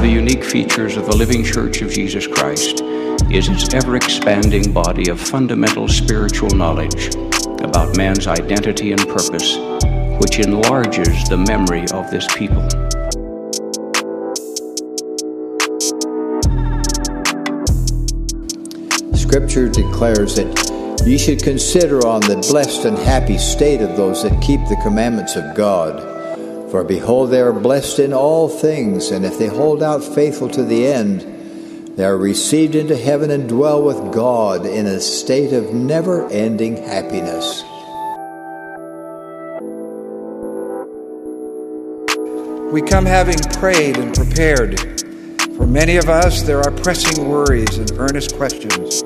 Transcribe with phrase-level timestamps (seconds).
[0.00, 2.80] of the unique features of the Living Church of Jesus Christ
[3.30, 7.14] is its ever expanding body of fundamental spiritual knowledge
[7.60, 9.58] about man's identity and purpose,
[10.18, 12.62] which enlarges the memory of this people.
[19.14, 24.40] Scripture declares that ye should consider on the blessed and happy state of those that
[24.40, 26.09] keep the commandments of God.
[26.70, 30.62] For behold, they are blessed in all things, and if they hold out faithful to
[30.62, 35.74] the end, they are received into heaven and dwell with God in a state of
[35.74, 37.64] never ending happiness.
[42.72, 44.78] We come having prayed and prepared.
[45.56, 49.02] For many of us, there are pressing worries and earnest questions.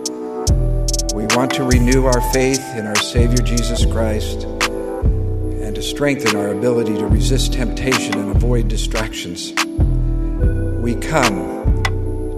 [1.15, 4.47] We want to renew our faith in our Savior Jesus Christ
[5.75, 9.53] and to strengthen our ability to resist temptation and avoid distractions.
[10.81, 11.83] We come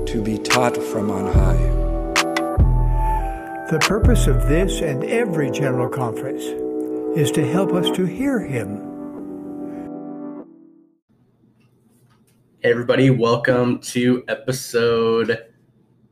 [0.07, 1.73] to be taught from on high.
[3.71, 6.45] The purpose of this and every general conference
[7.19, 8.79] is to help us to hear Him.
[12.61, 15.45] Hey, everybody, welcome to episode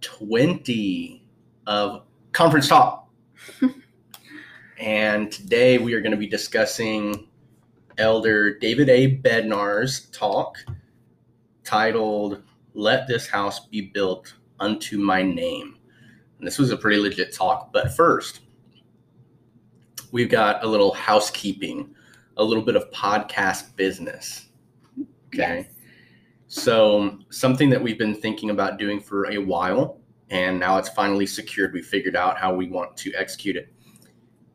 [0.03, 1.27] 20
[1.67, 3.09] of Conference Talk.
[4.79, 7.29] and today we are going to be discussing
[7.99, 9.19] Elder David A.
[9.19, 10.57] Bednar's talk
[11.63, 12.43] titled
[12.75, 15.79] Let This House Be Built Unto My Name.
[16.39, 17.73] And this was a pretty legit talk.
[17.73, 18.41] But first,
[20.11, 21.95] we've got a little housekeeping,
[22.37, 24.47] a little bit of podcast business.
[25.33, 25.59] Okay.
[25.59, 25.67] Yes.
[26.47, 29.99] So, something that we've been thinking about doing for a while,
[30.31, 33.74] and now it's finally secured, we figured out how we want to execute it,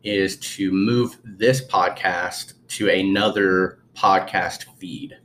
[0.03, 5.17] is to move this podcast to another podcast feed.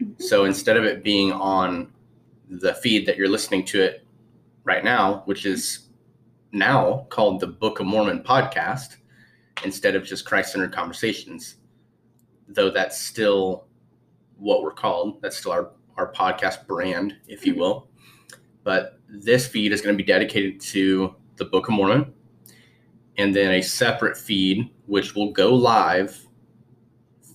[0.00, 0.22] Mm-hmm.
[0.22, 1.92] So, instead of it being on
[2.48, 4.06] the feed that you're listening to it
[4.64, 5.88] right now, which is
[6.52, 8.96] now called the Book of Mormon podcast,
[9.64, 11.56] instead of just Christ centered conversations,
[12.48, 13.66] though that's still
[14.36, 17.60] what we're called, that's still our our podcast brand, if you mm-hmm.
[17.60, 17.88] will.
[18.64, 22.12] But this feed is going to be dedicated to the Book of Mormon,
[23.18, 26.26] and then a separate feed which will go live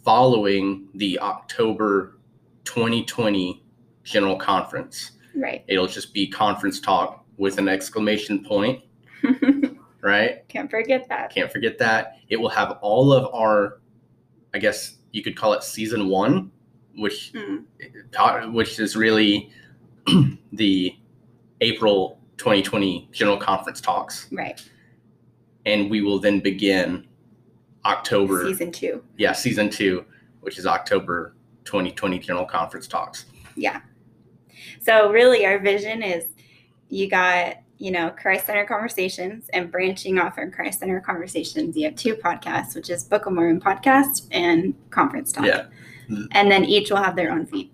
[0.04, 2.18] following the October
[2.66, 3.64] 2020
[4.04, 5.12] General Conference.
[5.36, 5.64] Right.
[5.68, 8.84] It'll just be conference talk with an exclamation point,
[10.02, 10.48] right?
[10.48, 11.32] Can't forget that.
[11.34, 12.18] Can't forget that.
[12.30, 13.80] It will have all of our,
[14.54, 16.52] I guess you could call it season one,
[16.96, 18.54] which Mm.
[18.54, 19.52] which is really
[20.54, 20.96] the
[21.62, 24.64] April 2020 General Conference talks, Right.
[25.68, 27.06] And we will then begin
[27.86, 29.04] October, Season two.
[29.18, 30.06] yeah, season two,
[30.42, 31.36] which is October
[31.66, 33.26] 2020 General Conference talks.
[33.56, 33.82] Yeah.
[34.82, 36.26] So really our vision is
[36.90, 41.86] you got, you know, Christ Center Conversations and branching off from Christ Center Conversations, you
[41.86, 45.46] have two podcasts, which is Book of Mormon podcast and Conference Talk.
[45.46, 45.66] Yeah.
[46.32, 47.70] And then each will have their own feed.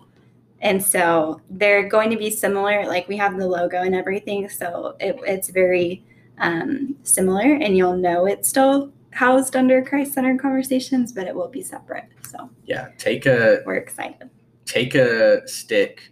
[0.60, 2.86] And so they're going to be similar.
[2.86, 4.48] Like we have the logo and everything.
[4.48, 6.02] So it, it's very
[6.38, 11.48] um, similar and you'll know it's still housed under Christ centered Conversations, but it will
[11.48, 12.06] be separate.
[12.28, 14.28] So Yeah, take a we're excited.
[14.64, 16.10] take a stick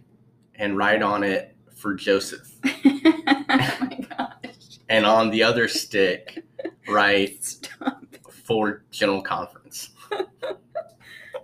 [0.55, 4.79] and write on it for Joseph, oh my gosh.
[4.89, 6.43] and on the other stick
[6.87, 8.03] write Stop.
[8.45, 9.89] for General Conference.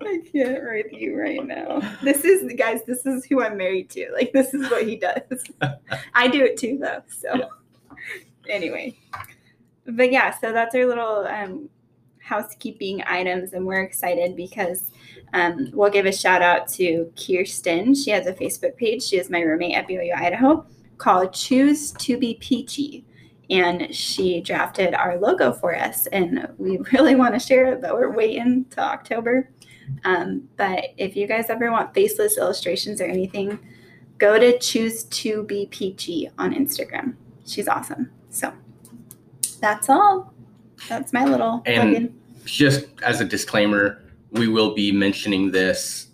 [0.01, 1.81] I can't write you right now.
[2.01, 4.09] This is guys, this is who I'm married to.
[4.13, 5.43] Like this is what he does.
[6.13, 7.01] I do it too though.
[7.09, 7.45] So Yeah.
[8.49, 8.97] Anyway.
[9.85, 11.69] But yeah, so that's our little um
[12.29, 14.91] housekeeping items and we're excited because
[15.33, 17.95] um, we'll give a shout out to Kirsten.
[17.95, 19.03] She has a Facebook page.
[19.03, 20.65] She is my roommate at BYU Idaho
[20.97, 23.05] called Choose to Be Peachy.
[23.49, 26.05] And she drafted our logo for us.
[26.07, 29.49] And we really want to share it, but we're waiting till October.
[30.03, 33.57] Um, but if you guys ever want faceless illustrations or anything,
[34.19, 37.15] go to Choose to Be Peachy on Instagram.
[37.45, 38.11] She's awesome.
[38.29, 38.53] So
[39.59, 40.33] that's all.
[40.87, 42.19] That's my little And- plug-in.
[42.45, 46.07] just as a disclaimer, we will be mentioning this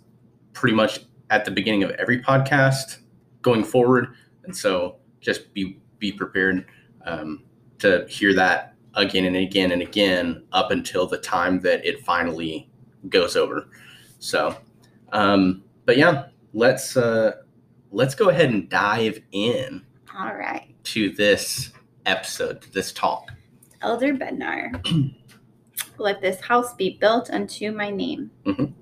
[0.52, 2.98] pretty much at the beginning of every podcast
[3.42, 4.14] going forward,
[4.44, 6.66] and so just be be prepared
[7.04, 7.42] um,
[7.78, 12.68] to hear that again and again and again up until the time that it finally
[13.08, 13.68] goes over.
[14.18, 14.56] So,
[15.12, 17.32] um, but yeah, let's uh,
[17.92, 19.84] let's go ahead and dive in
[20.18, 20.74] All right.
[20.84, 21.72] to this
[22.06, 23.30] episode, to this talk.
[23.82, 25.14] Elder Bednar,
[25.98, 28.30] let this house be built unto my name.
[28.44, 28.72] Mhm.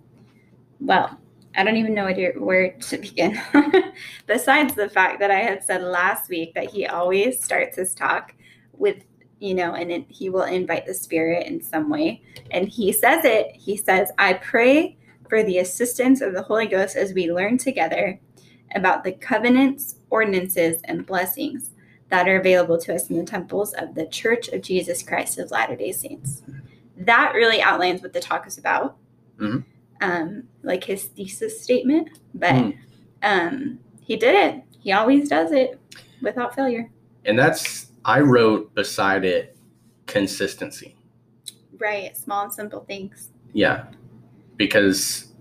[0.80, 1.18] Well,
[1.56, 3.40] I don't even know where to, where to begin.
[4.26, 8.34] Besides the fact that I had said last week that he always starts his talk
[8.72, 9.04] with,
[9.38, 12.22] you know, and it, he will invite the Spirit in some way.
[12.50, 14.98] And he says it, he says, I pray
[15.28, 18.20] for the assistance of the Holy Ghost as we learn together
[18.74, 21.70] about the covenants, ordinances, and blessings
[22.14, 25.50] that are available to us in the temples of the Church of Jesus Christ of
[25.50, 26.42] Latter day Saints.
[26.96, 28.96] That really outlines what the talk is about.
[29.40, 29.58] Mm-hmm.
[30.00, 32.76] Um, like his thesis statement, but Mm.
[33.24, 34.62] um, he did it.
[34.78, 35.80] He always does it
[36.22, 36.88] without failure.
[37.24, 39.56] And that's, I wrote beside it
[40.06, 40.94] consistency.
[41.78, 42.16] Right.
[42.16, 43.30] Small and simple things.
[43.54, 43.86] Yeah.
[44.56, 45.32] Because,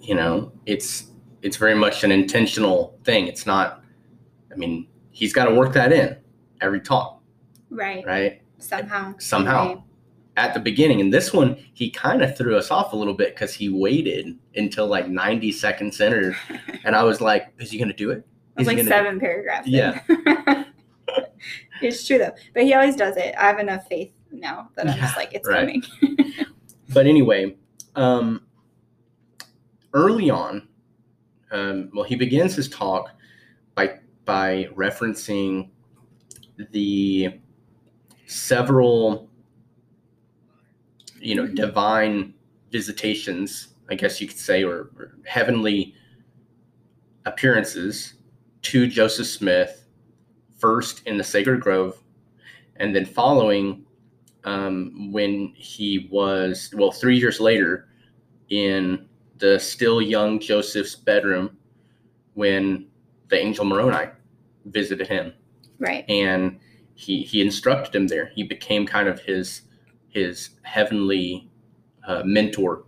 [0.00, 1.08] you know, it's,
[1.42, 3.26] it's very much an intentional thing.
[3.26, 3.82] It's not,
[4.50, 6.16] I mean, he's got to work that in
[6.60, 7.22] every talk,
[7.70, 8.04] Right.
[8.04, 8.42] right?
[8.58, 9.14] Somehow.
[9.18, 9.66] Somehow.
[9.68, 9.82] Right.
[10.36, 11.00] At the beginning.
[11.00, 14.38] And this one, he kind of threw us off a little bit because he waited
[14.56, 16.12] until like 90 seconds in.
[16.12, 16.36] Or,
[16.84, 18.18] and I was like, is he going to do it?
[18.56, 19.68] It was Is he like seven paragraphs.
[19.68, 20.00] Yeah.
[21.82, 22.32] it's true though.
[22.54, 23.34] But he always does it.
[23.38, 25.60] I have enough faith now that I'm just like, it's right.
[25.60, 25.82] coming.
[26.94, 27.56] But anyway,
[27.96, 28.42] um,
[29.94, 30.68] early on,
[31.50, 33.10] um, well, he begins his talk
[33.74, 35.70] by by referencing
[36.70, 37.40] the
[38.26, 39.28] several,
[41.20, 42.34] you know, divine
[42.70, 45.94] visitations, I guess you could say, or, or heavenly
[47.26, 48.14] appearances
[48.62, 49.86] to Joseph Smith,
[50.58, 52.02] first in the Sacred Grove,
[52.76, 53.84] and then following
[54.44, 57.88] um, when he was, well, three years later
[58.48, 59.06] in
[59.38, 61.56] the still young Joseph's bedroom
[62.34, 62.86] when
[63.32, 64.10] the angel Moroni
[64.66, 65.32] visited him
[65.78, 66.04] right.
[66.08, 66.60] and
[66.94, 68.30] he he instructed him there.
[68.34, 69.62] He became kind of his
[70.10, 71.50] his heavenly
[72.06, 72.84] uh, mentor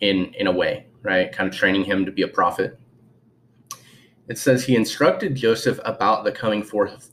[0.00, 1.32] in in a way, right?
[1.32, 2.78] Kind of training him to be a prophet.
[4.28, 7.10] It says he instructed Joseph about the coming forth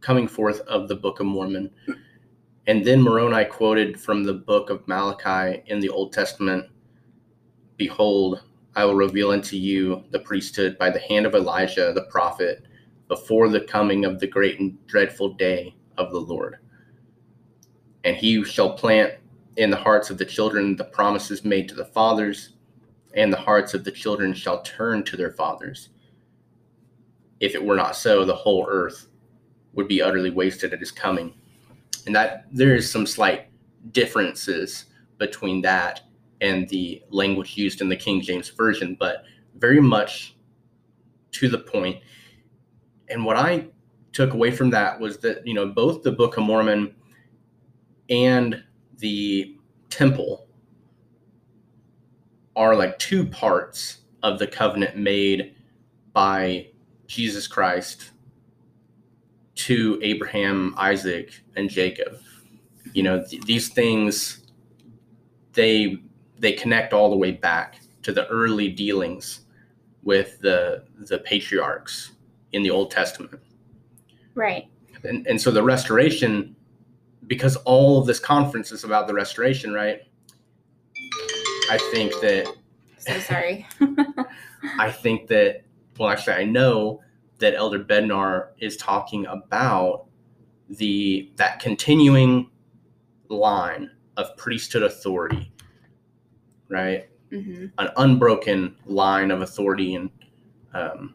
[0.00, 1.70] coming forth of the Book of Mormon.
[2.66, 6.66] And then Moroni quoted from the book of Malachi in the Old Testament
[7.76, 8.42] Behold,
[8.76, 12.66] I will reveal unto you the priesthood by the hand of Elijah the prophet
[13.08, 16.58] before the coming of the great and dreadful day of the Lord.
[18.02, 19.14] And he shall plant
[19.56, 22.54] in the hearts of the children the promises made to the fathers,
[23.14, 25.90] and the hearts of the children shall turn to their fathers.
[27.38, 29.06] If it were not so, the whole earth
[29.74, 31.34] would be utterly wasted at his coming.
[32.06, 33.46] And that there is some slight
[33.92, 34.86] differences
[35.18, 36.00] between that
[36.40, 39.24] and the language used in the King James Version, but
[39.56, 40.36] very much
[41.32, 42.00] to the point.
[43.08, 43.68] And what I
[44.12, 46.94] took away from that was that, you know, both the Book of Mormon
[48.08, 48.62] and
[48.98, 49.56] the
[49.90, 50.46] temple
[52.56, 55.54] are like two parts of the covenant made
[56.12, 56.68] by
[57.06, 58.12] Jesus Christ
[59.56, 62.18] to Abraham, Isaac, and Jacob.
[62.92, 64.44] You know, th- these things
[65.54, 65.98] they
[66.38, 69.40] they connect all the way back to the early dealings
[70.02, 72.12] with the the patriarchs
[72.52, 73.40] in the Old Testament.
[74.34, 74.68] Right.
[75.04, 76.54] And and so the restoration
[77.26, 80.00] because all of this conference is about the restoration, right?
[81.70, 82.54] I think that
[82.98, 83.66] So sorry.
[84.78, 85.62] I think that,
[85.98, 87.02] well, actually, I know
[87.38, 90.06] that Elder Bednar is talking about
[90.68, 92.50] the that continuing
[93.28, 95.52] line of priesthood authority,
[96.68, 97.08] right?
[97.30, 100.10] hmm An unbroken line of authority, and
[100.72, 101.14] um,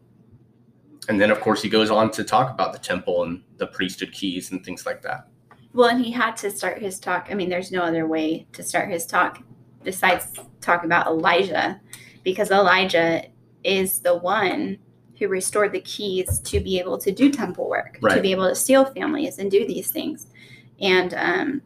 [1.08, 4.12] and then of course he goes on to talk about the temple and the priesthood
[4.12, 5.27] keys and things like that.
[5.74, 7.27] Well, and he had to start his talk.
[7.29, 9.44] I mean, there's no other way to start his talk
[9.84, 10.27] besides
[10.62, 11.79] talk about Elijah,
[12.24, 13.24] because Elijah
[13.63, 14.77] is the one
[15.18, 18.56] who restored the keys to be able to do temple work, to be able to
[18.56, 20.27] seal families and do these things.
[20.79, 21.62] And um,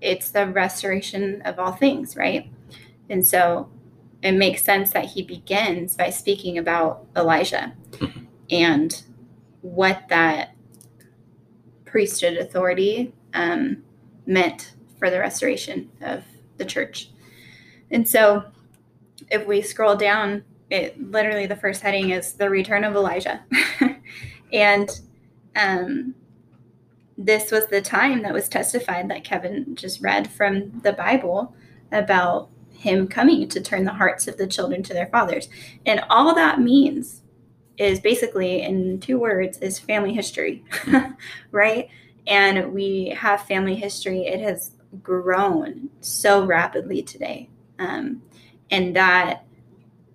[0.00, 2.50] it's the restoration of all things, right?
[3.10, 3.68] And so
[4.22, 7.74] it makes sense that he begins by speaking about Elijah
[8.50, 9.02] and
[9.60, 10.54] what that
[11.84, 13.82] priesthood authority um,
[14.26, 16.24] meant for the restoration of
[16.56, 17.10] the church.
[17.90, 18.44] And so
[19.30, 23.42] if we scroll down, it literally the first heading is the return of Elijah.
[24.52, 25.00] and
[25.56, 26.14] um,
[27.18, 31.54] this was the time that was testified that Kevin just read from the Bible
[31.90, 32.48] about
[32.80, 35.50] him coming to turn the hearts of the children to their fathers.
[35.84, 37.20] And all that means
[37.76, 40.64] is basically in two words is family history,
[41.50, 41.90] right?
[42.26, 44.22] And we have family history.
[44.22, 44.72] It has
[45.02, 47.50] grown so rapidly today.
[47.78, 48.22] Um,
[48.70, 49.44] and that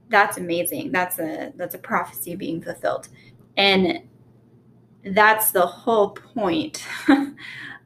[0.10, 0.92] that's amazing.
[0.92, 3.10] That's a that's a prophecy being fulfilled.
[3.58, 4.02] And
[5.06, 6.84] that's the whole point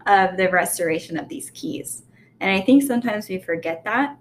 [0.05, 2.03] of the restoration of these keys.
[2.39, 4.17] And I think sometimes we forget that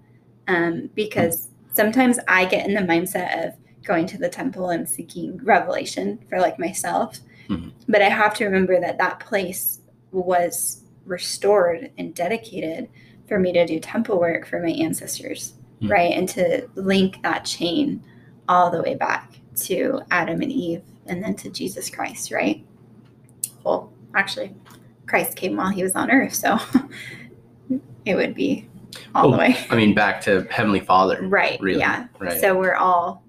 [0.49, 3.53] um, because sometimes I get in the mindset of
[3.83, 7.19] going to the temple and seeking revelation for like myself.
[7.47, 7.71] Mhm.
[7.87, 9.79] But I have to remember that that place
[10.11, 12.89] was restored and dedicated
[13.27, 15.91] for me to do temple work for my ancestors, Mhm.
[15.91, 16.11] right?
[16.11, 18.03] And to link that chain
[18.47, 22.65] all the way back to Adam and Eve and then to Jesus Christ, right?
[23.63, 24.55] Well, actually,
[25.05, 26.57] Christ came while he was on earth, so
[28.05, 28.67] it would be
[29.15, 29.57] all the way.
[29.69, 31.19] I mean, back to Heavenly Father.
[31.29, 31.59] Right.
[31.61, 31.79] Really.
[31.79, 32.07] Yeah.
[32.19, 32.39] Right.
[32.39, 33.23] So we're all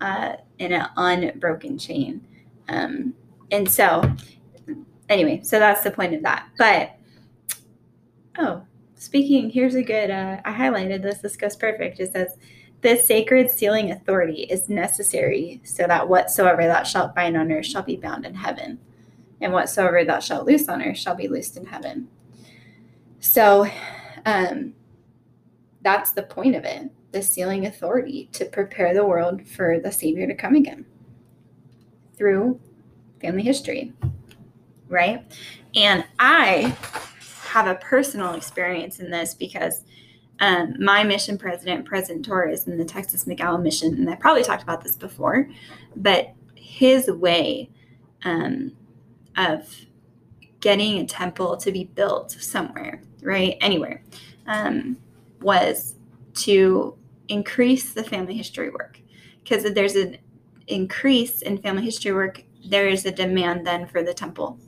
[0.00, 2.26] uh, in an unbroken chain.
[2.68, 3.14] Um,
[3.50, 4.02] and so,
[5.08, 6.48] anyway, so that's the point of that.
[6.58, 6.96] But,
[8.38, 8.62] oh,
[8.94, 11.18] speaking, here's a good, uh, I highlighted this.
[11.18, 12.00] This goes perfect.
[12.00, 12.36] It says,
[12.84, 17.82] this sacred sealing authority is necessary so that whatsoever thou shalt bind on earth shall
[17.82, 18.78] be bound in heaven,
[19.40, 22.08] and whatsoever thou shalt loose on earth shall be loosed in heaven.
[23.20, 23.66] So,
[24.24, 24.74] um,
[25.82, 30.26] that's the point of it the sealing authority to prepare the world for the Savior
[30.26, 30.84] to come again
[32.16, 32.60] through
[33.20, 33.92] family history,
[34.88, 35.24] right?
[35.76, 36.76] And I
[37.44, 39.84] have a personal experience in this because
[40.40, 44.64] um, my mission president, President Torres, in the Texas McAllen mission, and I probably talked
[44.64, 45.48] about this before,
[45.94, 47.70] but his way
[48.24, 48.72] um,
[49.36, 49.72] of
[50.64, 53.58] getting a temple to be built somewhere, right?
[53.60, 54.02] Anywhere,
[54.46, 54.96] um,
[55.42, 55.96] was
[56.32, 56.96] to
[57.28, 58.98] increase the family history work.
[59.42, 60.16] Because if there's an
[60.66, 64.58] increase in family history work, there is a demand then for the temple.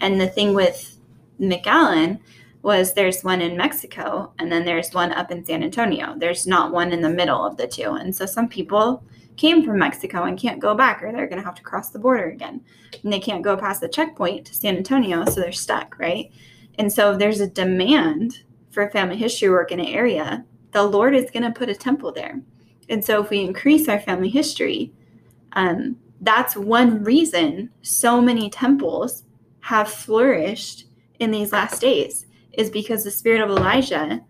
[0.00, 0.98] And the thing with
[1.40, 2.20] McAllen
[2.62, 6.14] was there's one in Mexico and then there's one up in San Antonio.
[6.16, 7.94] There's not one in the middle of the two.
[7.94, 9.02] And so some people
[9.40, 11.98] came from Mexico and can't go back or they're going to have to cross the
[11.98, 12.60] border again.
[13.02, 16.30] And they can't go past the checkpoint to San Antonio, so they're stuck, right?
[16.78, 21.14] And so if there's a demand for family history work in an area, the Lord
[21.14, 22.38] is going to put a temple there.
[22.90, 24.92] And so if we increase our family history,
[25.52, 29.24] um, that's one reason so many temples
[29.60, 30.84] have flourished
[31.18, 34.20] in these last days is because the spirit of Elijah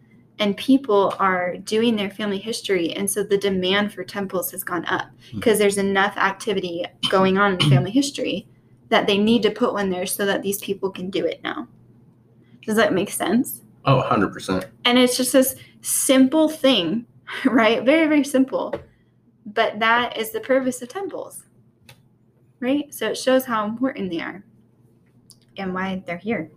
[0.40, 4.84] and people are doing their family history and so the demand for temples has gone
[4.86, 8.48] up because there's enough activity going on in family history
[8.88, 11.68] that they need to put one there so that these people can do it now.
[12.66, 13.62] Does that make sense?
[13.84, 14.66] Oh, 100%.
[14.84, 17.06] and it's just this simple thing
[17.44, 17.84] right?
[17.84, 18.74] Very very simple.
[19.46, 21.44] But that is the purpose of temples
[22.60, 22.92] right?
[22.92, 24.44] So it shows how important they are
[25.56, 26.50] and why they're here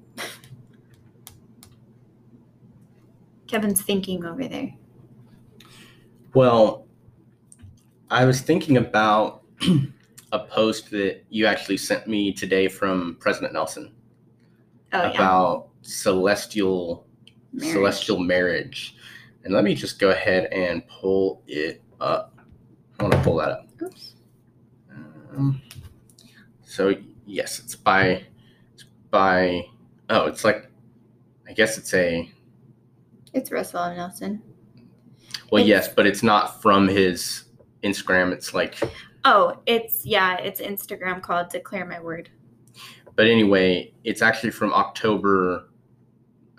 [3.54, 4.74] kevin's thinking over there
[6.34, 6.88] Well,
[8.10, 9.44] I was thinking about
[10.32, 13.94] a post that you actually sent me today from President Nelson
[14.94, 17.06] oh yeah about celestial
[17.52, 17.74] Marriage.
[17.74, 18.96] celestial marriage.
[19.44, 22.34] And let me just go ahead and pull it up.
[23.00, 23.68] I want to pull that up.
[23.82, 24.16] Oops.
[24.92, 25.62] Um,
[26.64, 26.96] so
[27.28, 28.26] yes, it's by
[28.74, 29.66] it's by
[30.10, 30.68] oh, it's like
[31.48, 32.32] I guess it's a
[33.34, 33.98] it's russell m.
[33.98, 34.42] nelson
[35.52, 37.44] well, It's- yes, but it's not from his
[37.84, 38.32] Instagram.
[38.32, 38.80] It's like
[39.26, 42.30] oh it's yeah it's instagram called declare my word
[43.16, 45.70] but anyway, it's actually from October,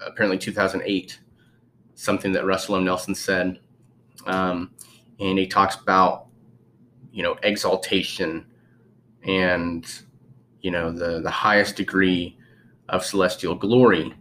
[0.06, 1.18] apparently 2008,
[1.96, 2.84] something that Russell M.
[2.84, 3.58] Nelson said.
[4.26, 4.70] Um,
[5.18, 6.26] and he talks about,
[7.12, 8.46] you know, exaltation
[9.26, 9.84] and,
[10.60, 12.38] you know, the, the highest degree
[12.88, 14.14] of celestial glory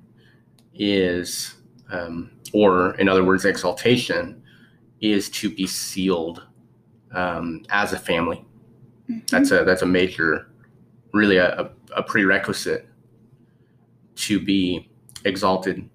[0.74, 1.56] is,
[1.92, 4.42] um, or in other words, exaltation
[5.02, 6.44] is to be sealed
[7.14, 8.46] um, as a family.
[9.28, 10.48] That's a that's a major,
[11.14, 12.88] really a, a, a prerequisite
[14.16, 14.90] to be
[15.26, 15.90] exalted.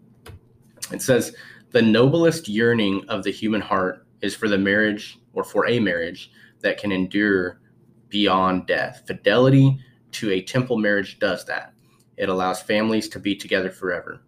[0.93, 1.35] It says
[1.71, 6.31] the noblest yearning of the human heart is for the marriage or for a marriage
[6.61, 7.61] that can endure
[8.09, 9.03] beyond death.
[9.07, 9.79] Fidelity
[10.13, 11.73] to a temple marriage does that.
[12.17, 14.23] It allows families to be together forever.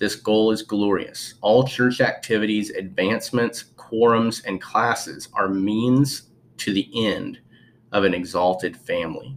[0.00, 1.34] This goal is glorious.
[1.42, 7.38] All church activities, advancements, quorums, and classes are means to the end
[7.92, 9.36] of an exalted family.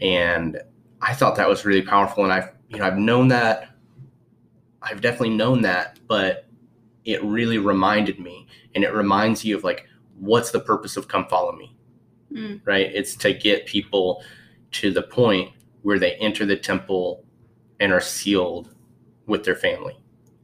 [0.00, 0.60] And
[1.00, 2.24] I thought that was really powerful.
[2.24, 3.68] And I've, you know, I've known that,
[4.82, 6.48] I've definitely known that, but
[7.04, 9.86] it really reminded me and it reminds you of like,
[10.18, 11.76] what's the purpose of come follow me?
[12.32, 12.62] Mm.
[12.64, 12.90] Right?
[12.92, 14.24] It's to get people
[14.72, 17.24] to the point where they enter the temple
[17.78, 18.75] and are sealed
[19.26, 19.96] with their family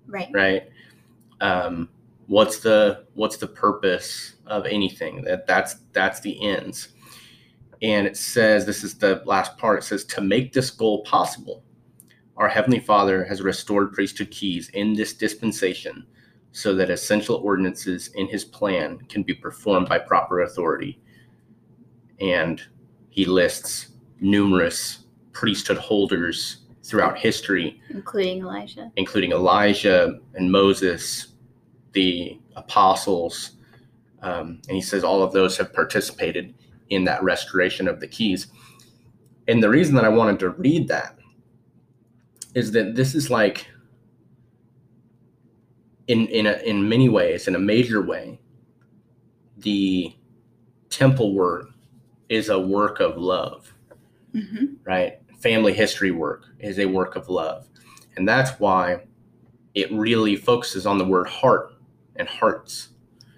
[0.07, 0.29] right.
[0.33, 0.69] right?
[1.41, 1.89] Um,
[2.27, 5.23] what's the what's the purpose of anything?
[5.23, 6.89] That that's that's the ends.
[7.81, 11.65] And it says this is the last part it says to make this goal possible
[12.37, 16.07] our heavenly father has restored priesthood keys in this dispensation
[16.53, 21.01] so that essential ordinances in his plan can be performed by proper authority.
[22.21, 22.63] And
[23.11, 23.89] he lists
[24.21, 28.91] numerous priesthood holders throughout history including Elijah.
[28.97, 31.29] including elijah and moses
[31.93, 33.53] the apostles
[34.23, 36.55] um, and he says all of those have participated
[36.91, 38.47] in that restoration of the keys.
[39.49, 41.19] And the reason that I wanted to read that
[42.55, 43.67] is that this is like,
[46.07, 48.39] in in a, in many ways, in a major way,
[49.57, 50.15] the
[50.91, 51.71] temple work
[52.29, 53.73] is a work of love,
[54.35, 54.67] Mm-hmm.
[54.85, 55.19] right?
[55.43, 57.69] Family history work is a work of love,
[58.17, 59.01] and that's why
[59.75, 61.75] it really focuses on the word heart
[62.17, 62.91] and hearts.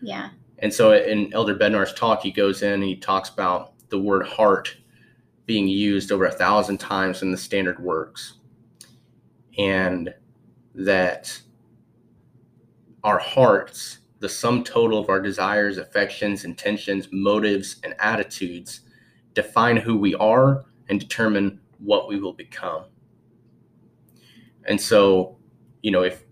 [0.03, 0.31] Yeah.
[0.59, 4.27] And so in Elder Bednar's talk, he goes in and he talks about the word
[4.27, 4.77] heart
[5.47, 8.35] being used over a thousand times in the standard works.
[9.59, 10.13] And
[10.75, 11.41] that
[13.05, 18.81] our hearts, the sum total of our desires, affections, intentions, motives, and attitudes,
[19.35, 22.85] define who we are and determine what we will become.
[24.67, 25.37] And so,
[25.83, 26.25] you know, if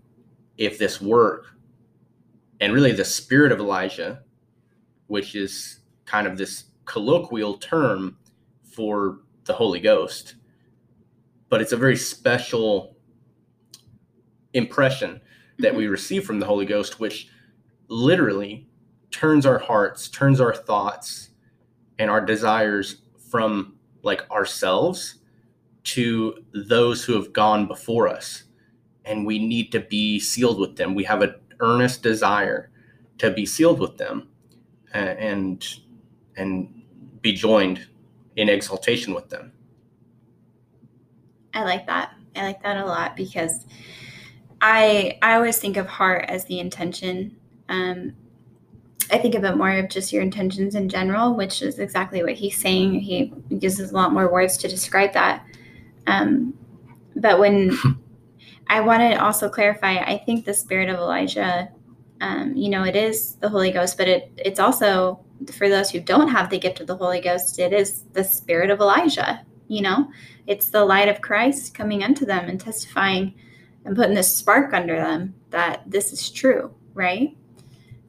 [0.57, 1.45] if this work
[2.59, 4.23] and really the spirit of Elijah,
[5.07, 8.17] which is kind of this colloquial term
[8.63, 10.35] for the Holy Ghost,
[11.49, 12.95] but it's a very special
[14.53, 15.21] impression
[15.59, 15.77] that mm-hmm.
[15.77, 17.27] we receive from the Holy Ghost, which
[17.87, 18.67] literally
[19.11, 21.29] turns our hearts, turns our thoughts,
[21.99, 25.19] and our desires from like ourselves
[25.83, 28.43] to those who have gone before us.
[29.05, 30.95] And we need to be sealed with them.
[30.95, 32.69] We have an earnest desire
[33.17, 34.29] to be sealed with them
[34.93, 35.65] and
[36.37, 36.81] and
[37.21, 37.87] be joined
[38.35, 39.51] in exaltation with them.
[41.53, 42.13] I like that.
[42.35, 43.65] I like that a lot because
[44.61, 47.35] I I always think of heart as the intention.
[47.69, 48.13] Um,
[49.11, 52.33] I think of it more of just your intentions in general, which is exactly what
[52.33, 52.99] he's saying.
[53.01, 55.45] He uses a lot more words to describe that.
[56.07, 56.53] Um,
[57.15, 57.77] but when
[58.67, 61.69] I want to also clarify, I think the spirit of Elijah,
[62.21, 65.19] um, you know, it is the Holy Ghost, but it it's also
[65.51, 68.69] for those who don't have the gift of the Holy Ghost, it is the spirit
[68.69, 69.45] of Elijah.
[69.67, 70.11] You know,
[70.47, 73.33] it's the light of Christ coming unto them and testifying
[73.85, 77.35] and putting this spark under them that this is true, right?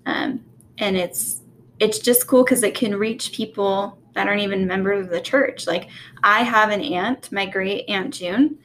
[0.06, 0.44] Um,
[0.78, 1.40] and it's
[1.80, 5.66] it's just cool because it can reach people that aren't even members of the church.
[5.66, 5.88] Like
[6.22, 8.58] I have an aunt, my great aunt June.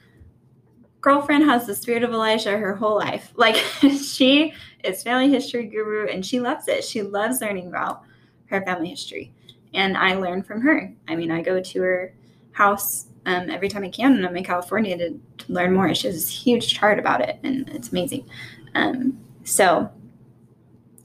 [1.01, 3.33] Girlfriend has the spirit of Elijah her whole life.
[3.37, 6.83] Like she is family history guru and she loves it.
[6.83, 8.03] She loves learning about
[8.45, 9.33] her family history.
[9.73, 10.93] And I learn from her.
[11.07, 12.13] I mean, I go to her
[12.51, 15.93] house um, every time I can when I'm in California to, to learn more.
[15.93, 18.27] She has this huge chart about it and it's amazing.
[18.75, 19.89] Um, so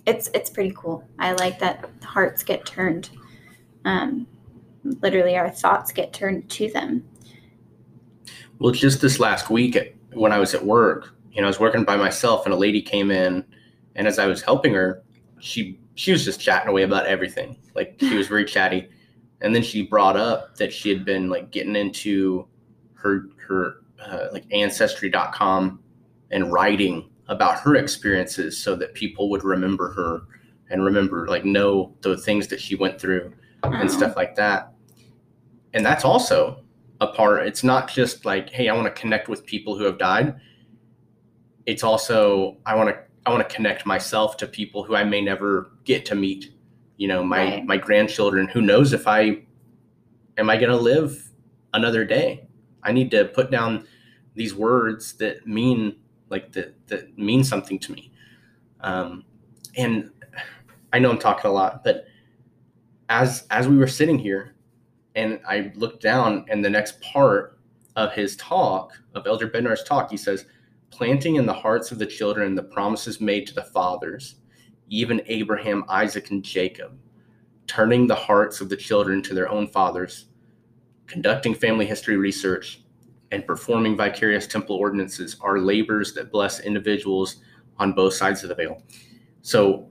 [0.07, 1.04] it's it's pretty cool.
[1.18, 3.11] I like that hearts get turned.
[3.85, 4.26] Um,
[4.85, 7.05] literally, our thoughts get turned to them.
[8.59, 11.85] Well, just this last week when I was at work, you know, I was working
[11.85, 13.44] by myself, and a lady came in,
[13.97, 15.03] and as I was helping her,
[15.40, 17.57] she she was just chatting away about everything.
[17.75, 18.88] Like she was very chatty,
[19.40, 22.47] and then she brought up that she had been like getting into
[22.94, 25.81] her her uh, like ancestry.com
[26.31, 30.23] and writing about her experiences so that people would remember her
[30.70, 34.73] and remember like know the things that she went through and Oh, stuff like that.
[35.74, 36.62] And that's also
[37.00, 37.46] a part.
[37.46, 40.40] It's not just like, hey, I want to connect with people who have died.
[41.66, 45.20] It's also I want to I want to connect myself to people who I may
[45.20, 46.52] never get to meet.
[46.96, 47.66] You know, my Right.
[47.66, 48.48] my grandchildren.
[48.48, 49.42] Who knows if I
[50.38, 51.30] am I going to live
[51.72, 52.46] another day?
[52.82, 53.87] I need to put down
[54.34, 55.96] these words that mean
[56.30, 58.12] like that that mean something to me.
[58.80, 59.24] Um,
[59.76, 60.10] and
[60.92, 62.04] I know I'm talking a lot, but
[63.08, 64.54] as as we were sitting here
[65.14, 67.59] and I looked down and the next part
[67.96, 70.46] of his talk, of Elder Bednar's talk, he says,
[70.90, 74.37] planting in the hearts of the children the promises made to the fathers,
[74.88, 76.98] even Abraham, Isaac, and Jacob,
[77.66, 80.27] turning the hearts of the children to their own fathers,
[81.07, 82.83] conducting family history research,
[83.31, 87.37] and performing vicarious temple ordinances are labors that bless individuals
[87.79, 88.83] on both sides of the veil.
[89.42, 89.88] So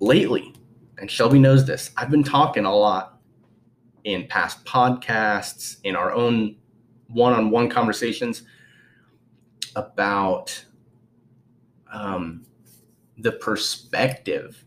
[0.00, 0.54] lately,
[0.98, 3.15] and Shelby knows this, I've been talking a lot
[4.06, 6.54] in past podcasts, in our own
[7.08, 8.44] one on one conversations
[9.74, 10.64] about
[11.92, 12.46] um,
[13.18, 14.64] the perspective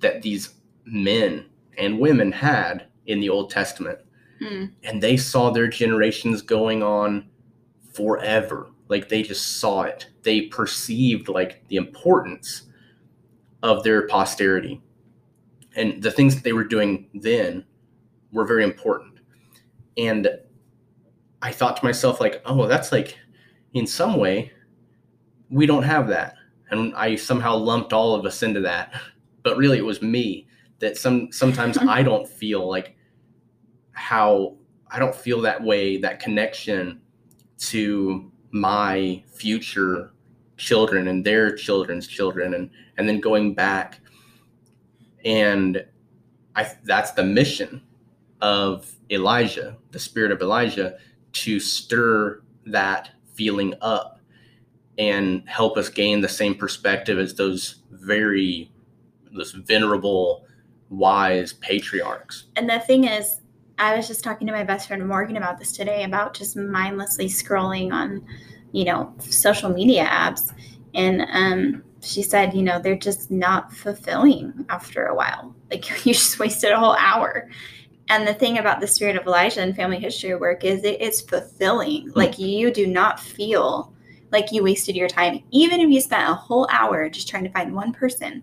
[0.00, 1.46] that these men
[1.78, 4.00] and women had in the Old Testament.
[4.40, 4.66] Hmm.
[4.82, 7.28] And they saw their generations going on
[7.94, 8.70] forever.
[8.88, 10.08] Like they just saw it.
[10.22, 12.62] They perceived like the importance
[13.62, 14.82] of their posterity.
[15.76, 17.64] And the things that they were doing then
[18.32, 19.18] were very important.
[19.96, 20.28] And
[21.42, 23.18] I thought to myself, like, oh, that's like,
[23.74, 24.52] in some way,
[25.50, 26.34] we don't have that.
[26.70, 28.94] And I somehow lumped all of us into that.
[29.42, 30.46] But really, it was me
[30.78, 32.96] that some sometimes I don't feel like
[33.92, 34.56] how
[34.90, 37.00] I don't feel that way, that connection
[37.58, 40.12] to my future
[40.56, 44.00] children and their children's children and and then going back
[45.24, 45.84] and
[46.54, 47.82] I that's the mission
[48.42, 50.98] of Elijah, the spirit of Elijah
[51.32, 54.20] to stir that feeling up
[54.98, 58.70] and help us gain the same perspective as those very
[59.32, 60.44] those venerable
[60.90, 62.44] wise patriarchs.
[62.56, 63.40] And the thing is,
[63.78, 67.26] I was just talking to my best friend Morgan about this today about just mindlessly
[67.26, 68.26] scrolling on,
[68.72, 70.52] you know, social media apps.
[70.94, 75.54] And um, she said, you know, they're just not fulfilling after a while.
[75.70, 77.48] Like you just wasted a whole hour.
[78.08, 81.20] And the thing about the spirit of Elijah and family history work is it is
[81.20, 82.08] fulfilling.
[82.08, 82.18] Hmm.
[82.18, 83.92] Like you do not feel
[84.30, 85.42] like you wasted your time.
[85.50, 88.42] Even if you spent a whole hour just trying to find one person,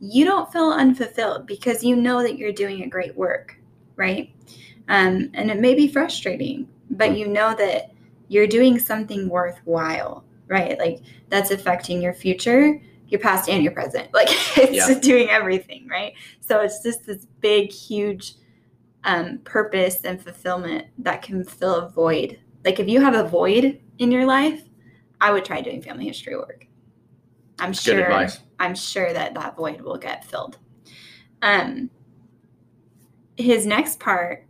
[0.00, 3.58] you don't feel unfulfilled because you know that you're doing a great work,
[3.96, 4.32] right?
[4.88, 7.92] Um, and it may be frustrating, but you know that
[8.28, 10.78] you're doing something worthwhile, right?
[10.78, 14.08] Like that's affecting your future, your past, and your present.
[14.14, 14.98] Like it's Yeah.
[15.00, 16.12] doing everything, right?
[16.40, 18.34] So it's just this big, huge
[19.04, 22.38] um, purpose and fulfillment that can fill a void.
[22.64, 24.62] Like if you have a void in your life,
[25.20, 26.66] I would try doing family history work.
[27.58, 28.00] I'm Good sure.
[28.04, 28.40] advice.
[28.58, 30.58] I'm sure that that void will get filled.
[31.42, 31.90] Um,
[33.36, 34.46] his next part,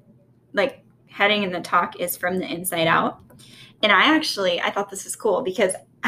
[0.53, 3.21] like heading in the talk, is from the inside out,
[3.83, 5.75] and I actually I thought this was cool because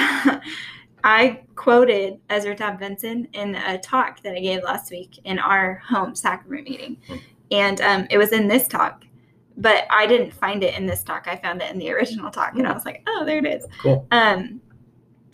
[1.04, 5.82] I quoted Ezra Taft Benson in a talk that I gave last week in our
[5.86, 7.16] home sacrament meeting, Hmm.
[7.50, 9.04] And um, it was in this talk.
[9.58, 11.26] But I didn't find it in this talk.
[11.28, 13.66] I found it in the original talk, and I was like, "Oh, there it is."
[13.80, 14.06] Cool.
[14.10, 14.60] Um,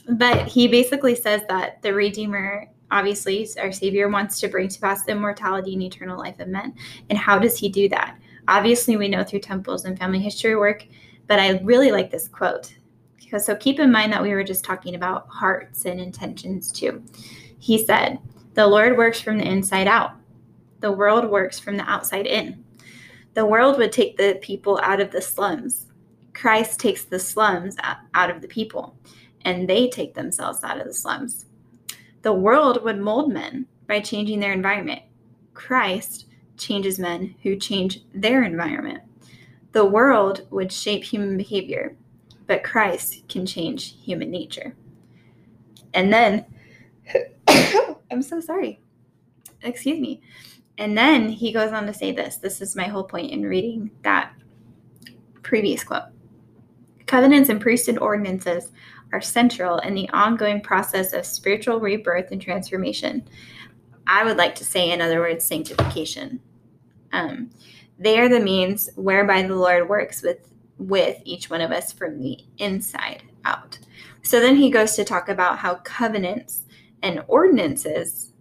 [0.09, 5.05] but he basically says that the Redeemer, obviously, our Savior, wants to bring to pass
[5.05, 6.75] the immortality and eternal life of men.
[7.09, 8.19] And how does he do that?
[8.49, 10.87] Obviously, we know through temples and family history work,
[11.29, 12.75] but I really like this quote.
[13.17, 17.03] Because so keep in mind that we were just talking about hearts and intentions too.
[17.59, 18.19] He said,
[18.55, 20.13] The Lord works from the inside out,
[20.83, 22.63] the world works from the outside in.
[23.35, 25.87] The world would take the people out of the slums.
[26.35, 27.77] Christ takes the slums
[28.15, 28.97] out of the people
[29.45, 31.47] and they take themselves out of the slums.
[32.23, 35.03] The world would mold men by changing their environment.
[35.55, 39.03] Christ changes men who change their environment.
[39.73, 41.97] The world would shape human behavior,
[42.47, 44.75] but Christ can change human nature.
[45.95, 46.45] And then,
[48.11, 48.81] I'm so sorry.
[49.63, 50.21] Excuse me.
[50.79, 52.37] And then he goes on to say this.
[52.37, 54.33] This is my whole point in reading that
[55.43, 56.05] previous quote.
[57.07, 58.73] Covenants and priesthood ordinances
[59.13, 63.29] are central in the ongoing process of spiritual rebirth and transformation.
[64.07, 66.41] I would like to say, in other words, sanctification.
[67.13, 67.51] Um,
[67.99, 72.21] they are the means whereby the Lord works with with each one of us from
[72.21, 73.79] the inside out.
[74.23, 76.63] So then he goes to talk about how covenants
[77.03, 78.33] and ordinances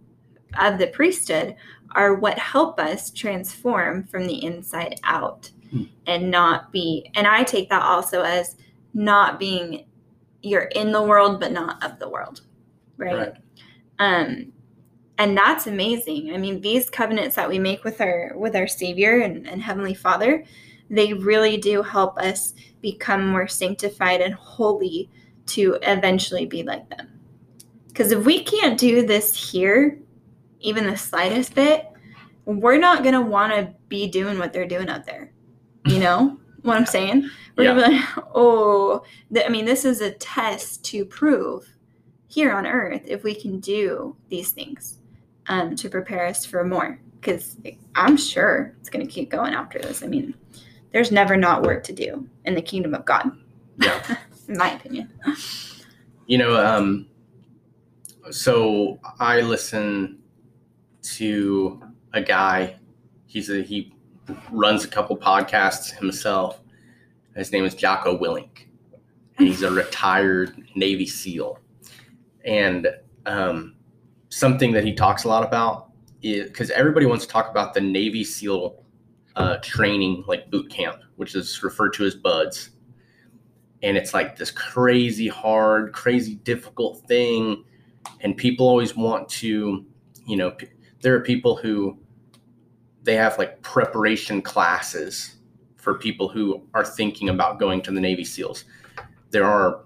[0.58, 1.54] of the priesthood
[1.94, 5.84] are what help us transform from the inside out Hmm.
[6.06, 8.56] and not be and I take that also as
[8.92, 9.86] not being
[10.42, 12.42] you're in the world but not of the world.
[12.98, 13.16] Right?
[13.16, 13.34] Right.
[13.98, 14.52] Um
[15.18, 16.34] and that's amazing.
[16.34, 19.94] I mean, these covenants that we make with our with our Savior and, and Heavenly
[19.94, 20.44] Father,
[20.90, 25.08] they really do help us become more sanctified and holy
[25.46, 27.08] to eventually be like them.
[27.88, 29.98] Because if we can't do this here,
[30.62, 31.88] even the slightest bit,
[32.44, 35.32] we're not gonna want to be doing what they're doing out there.
[35.86, 37.28] You know what I'm saying?
[37.56, 41.68] We're gonna be like, oh, th- I mean, this is a test to prove
[42.28, 44.98] here on Earth if we can do these things
[45.48, 46.98] um, to prepare us for more.
[47.20, 47.56] Because
[47.94, 50.02] I'm sure it's gonna keep going after this.
[50.02, 50.34] I mean,
[50.92, 53.30] there's never not work to do in the kingdom of God.
[53.78, 54.16] Yeah.
[54.48, 55.10] in my opinion.
[56.26, 57.06] You know, um,
[58.30, 60.21] so I listen
[61.02, 62.76] to a guy.
[63.26, 63.94] He's a he
[64.50, 66.60] runs a couple podcasts himself.
[67.34, 68.66] His name is Jocko Willink,
[69.38, 71.58] he's a retired Navy SEAL.
[72.44, 72.88] And
[73.26, 73.76] um,
[74.28, 75.90] something that he talks a lot about
[76.22, 78.84] is because everybody wants to talk about the Navy SEAL
[79.36, 82.70] uh, training, like boot camp, which is referred to as BUDS.
[83.82, 87.64] And it's like this crazy hard, crazy difficult thing.
[88.20, 89.84] And people always want to,
[90.26, 90.68] you know, p-
[91.02, 91.98] there are people who
[93.02, 95.36] they have like preparation classes
[95.76, 98.64] for people who are thinking about going to the Navy SEALs.
[99.30, 99.84] There are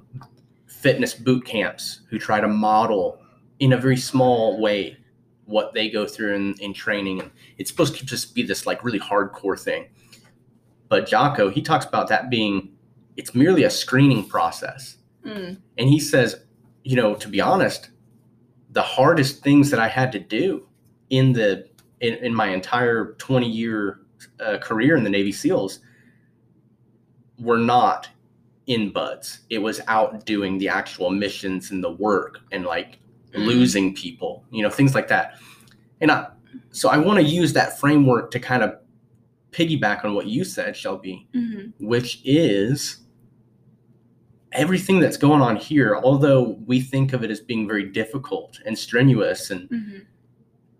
[0.67, 3.19] fitness boot camps who try to model
[3.59, 4.99] in a very small way
[5.47, 7.21] what they go through in, in training.
[7.21, 9.89] And it's supposed to just be this like really hardcore thing.
[10.89, 12.71] But Jocko, he talks about that being
[13.17, 14.99] it's merely a screening process.
[15.25, 15.59] Mm.
[15.79, 16.43] And he says,
[16.85, 17.89] you know, to be honest,
[18.71, 20.69] the hardest things that I had to do
[21.11, 21.69] in the
[22.01, 24.01] in, in my entire 20 year
[24.40, 25.81] uh, career in the Navy SEALs
[27.38, 28.09] were not
[28.66, 29.40] in buds.
[29.51, 32.99] It was out doing the actual missions and the work and like
[33.35, 35.38] losing people, you know, things like that.
[36.01, 36.29] And I,
[36.71, 38.77] so I want to use that framework to kind of
[39.53, 41.73] piggyback on what you said, Shelby, Mhm.
[41.79, 42.99] which is
[44.53, 48.79] everything that's going on here, although we think of it as being very difficult and
[48.79, 50.07] strenuous and Mhm.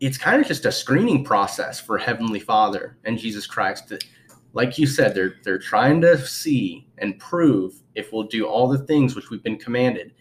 [0.01, 3.89] It's kind of just a screening process for Heavenly Father and Jesus Christ.
[3.89, 4.05] That,
[4.53, 8.79] like you said, they're they're trying to see and prove if we'll do all the
[8.79, 10.13] things which we've been commanded.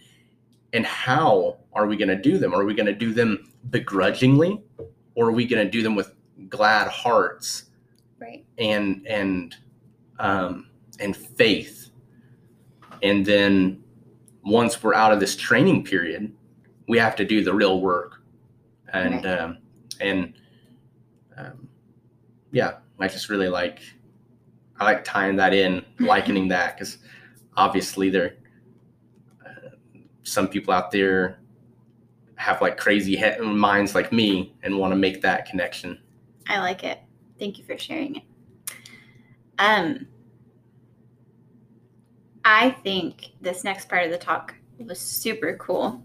[0.74, 2.54] And how are we going to do them?
[2.54, 4.62] Are we going to do them begrudgingly,
[5.16, 6.14] or are we going to do them with
[6.50, 7.66] glad hearts
[8.20, 8.46] Right.
[8.58, 9.56] and and
[10.20, 11.90] um, and faith?
[13.04, 13.84] And then
[14.44, 16.32] once we're out of this training period,
[16.88, 18.22] we have to do the real work.
[18.94, 19.58] And um,
[20.02, 20.34] and
[21.38, 21.68] um,
[22.52, 23.80] yeah, I just really like
[24.80, 26.98] I like tying that in, likening that because
[27.56, 28.36] obviously there
[29.46, 29.70] uh,
[30.24, 31.40] some people out there
[32.36, 36.00] have like crazy he- minds like me and want to make that connection.
[36.48, 37.00] I like it.
[37.40, 38.24] Thank you for sharing it.
[39.58, 40.08] Um,
[42.44, 46.04] I think this next part of the talk was super cool.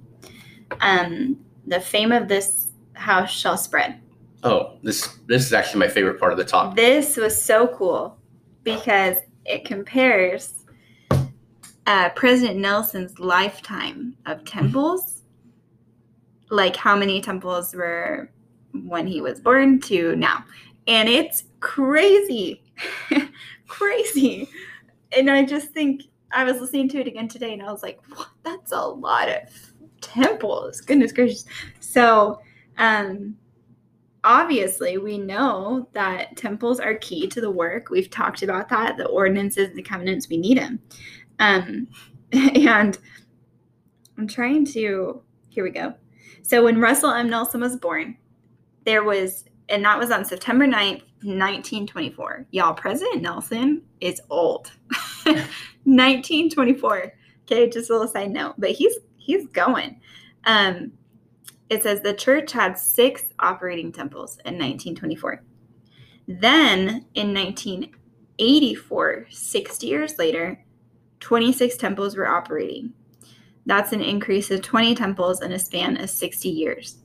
[0.80, 2.69] Um, the fame of this
[3.00, 4.00] house shall spread.
[4.42, 6.76] Oh, this this is actually my favorite part of the talk.
[6.76, 8.16] This was so cool
[8.62, 10.64] because it compares
[11.86, 15.24] uh, President Nelson's lifetime of temples,
[16.50, 18.30] like how many temples were
[18.84, 20.44] when he was born to now.
[20.86, 22.62] And it's crazy,
[23.66, 24.48] crazy.
[25.16, 28.00] And I just think I was listening to it again today and I was like,
[28.14, 28.28] what?
[28.44, 30.80] that's a lot of temples.
[30.80, 31.44] Goodness gracious.
[31.80, 32.40] So,
[32.80, 33.36] um,
[34.24, 37.90] obviously we know that temples are key to the work.
[37.90, 40.80] We've talked about that the ordinances the covenants we need them
[41.40, 41.88] um
[42.32, 42.98] and
[44.18, 45.94] i'm trying to here we go.
[46.42, 47.28] So when russell m.
[47.28, 48.16] Nelson was born
[48.84, 54.70] there was and that was on september 9th 1924 y'all president nelson is old.
[55.24, 57.12] 1924
[57.42, 60.00] okay just a little side note but he's he's going.
[60.44, 60.92] Um
[61.70, 65.42] it says the church had six operating temples in 1924.
[66.26, 70.62] Then in 1984, 60 years later,
[71.20, 72.92] 26 temples were operating.
[73.66, 76.98] That's an increase of 20 temples in a span of 60 years.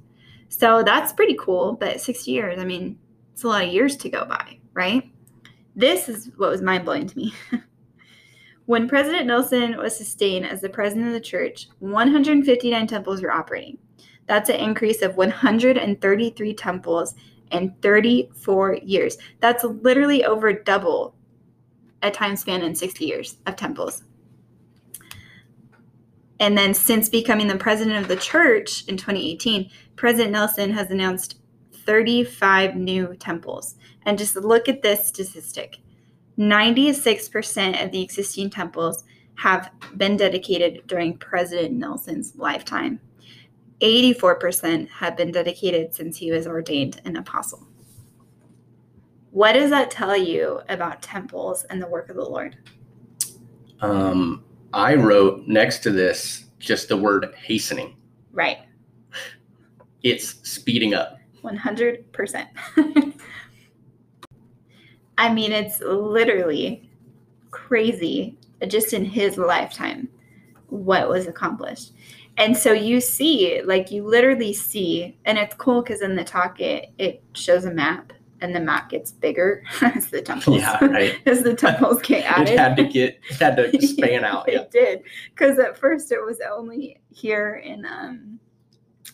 [0.49, 2.97] So that's pretty cool, but 60 years, I mean,
[3.33, 5.11] it's a lot of years to go by, right?
[5.75, 7.33] This is what was mind blowing to me.
[8.65, 13.77] when President Nelson was sustained as the president of the church, 159 temples were operating.
[14.27, 17.15] That's an increase of 133 temples
[17.51, 19.17] in 34 years.
[19.39, 21.15] That's literally over double
[22.01, 24.03] a time span in 60 years of temples.
[26.39, 31.37] And then since becoming the president of the church in 2018, President Nelson has announced
[31.71, 33.75] 35 new temples.
[34.05, 35.77] And just look at this statistic
[36.37, 42.99] 96% of the existing temples have been dedicated during President Nelson's lifetime.
[43.81, 47.67] 84% have been dedicated since he was ordained an apostle.
[49.31, 52.57] What does that tell you about temples and the work of the Lord?
[53.81, 57.97] Um, I wrote next to this just the word hastening.
[58.31, 58.59] Right,
[60.03, 61.19] It's speeding up.
[61.43, 62.47] 100%.
[65.17, 66.89] I mean, it's literally
[67.51, 70.09] crazy just in his lifetime
[70.67, 71.93] what was accomplished.
[72.37, 76.59] And so you see, like you literally see, and it's cool because in the talk
[76.59, 81.15] it it shows a map, and the map gets bigger as the temples, Yeah, right.
[81.25, 82.49] as the temples get added.
[82.53, 84.49] It had to get it had to span out.
[84.49, 84.65] it Yeah.
[84.71, 88.39] did because at first it was only here in um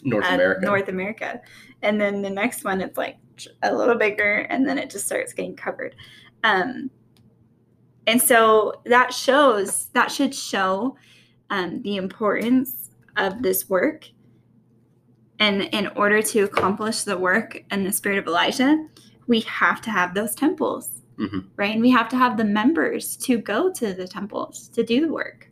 [0.03, 0.65] North America.
[0.65, 1.41] North America.
[1.83, 3.17] And then the next one, it's like
[3.61, 5.95] a little bigger, and then it just starts getting covered.
[6.43, 6.89] Um,
[8.07, 10.95] and so that shows, that should show
[11.51, 12.80] um, the importance
[13.17, 14.09] of this work.
[15.39, 18.87] And in order to accomplish the work in the spirit of Elijah,
[19.27, 21.45] we have to have those temples, Mhm.
[21.55, 21.73] right?
[21.73, 25.11] And we have to have the members to go to the temples to do the
[25.11, 25.49] work.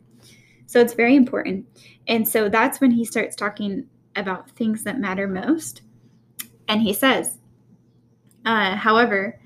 [0.66, 1.66] So it's very important.
[2.06, 5.82] And so that's when he starts talking about things that matter most.
[6.68, 7.38] And he says,
[8.44, 9.40] uh, however,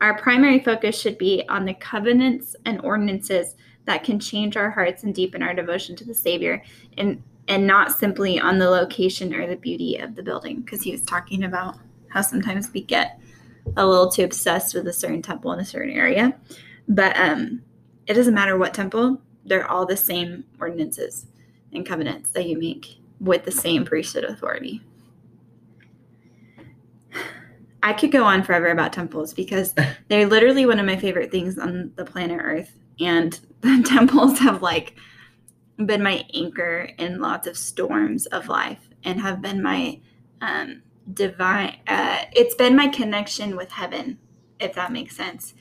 [0.00, 3.54] our primary focus should be on the covenants and ordinances
[3.84, 6.62] that can change our hearts and deepen our devotion to the Savior,
[6.96, 10.60] and and not simply on the location or the beauty of the building.
[10.60, 13.20] Because he was talking about how sometimes we get
[13.76, 16.36] a little too obsessed with a certain temple in a certain area,
[16.88, 17.62] but um,
[18.06, 21.26] it doesn't matter what temple; they're all the same ordinances
[21.72, 24.82] and covenants that you make with the same priesthood authority.
[27.82, 29.74] I could go on forever about temples because
[30.08, 32.72] they're literally one of my favorite things on the planet Earth.
[32.98, 34.94] And the temples have like
[35.86, 40.00] been my anchor in lots of storms of life and have been my
[40.40, 44.18] um, divine, uh, it's been my connection with heaven,
[44.58, 45.54] if that makes sense.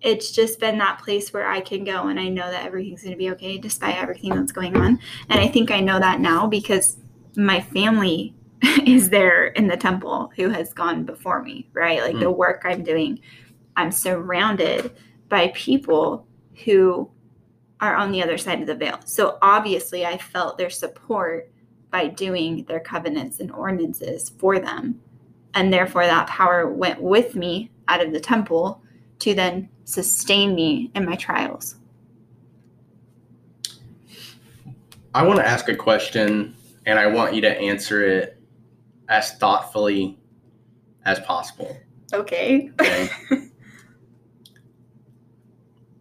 [0.00, 3.12] It's just been that place where I can go and I know that everything's going
[3.12, 4.98] to be okay despite everything that's going on.
[5.30, 6.98] And I think I know that now because
[7.36, 8.34] my family
[8.86, 12.02] is there in the temple who has gone before me, right?
[12.02, 13.20] Like the work I'm doing,
[13.76, 14.92] I'm surrounded
[15.28, 16.26] by people
[16.64, 17.10] who
[17.84, 18.98] are on the other side of the veil.
[19.04, 21.50] So obviously, I felt their support
[21.90, 25.00] by doing their covenants and ordinances for them.
[25.54, 28.82] And therefore, that power went with me out of the temple
[29.20, 31.76] to then sustain me in my trials.
[35.14, 38.40] I want to ask a question and I want you to answer it
[39.08, 40.18] as thoughtfully
[41.04, 41.76] as possible.
[42.12, 42.70] Okay.
[42.80, 43.08] Okay.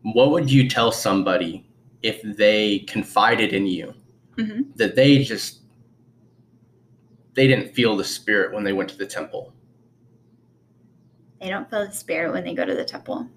[0.02, 1.66] what would you tell somebody
[2.04, 3.94] if they confided in you
[4.36, 4.76] Mhm.
[4.76, 5.62] that they just
[7.34, 9.52] they didn't feel the spirit when they went to the temple?
[11.42, 13.28] They don't feel the spirit when they go to the temple.